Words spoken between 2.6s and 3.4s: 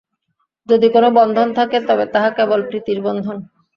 প্রীতির বন্ধন।